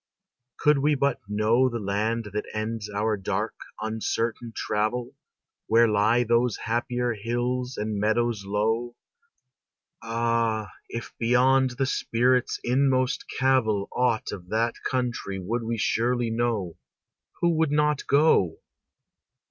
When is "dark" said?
3.17-3.53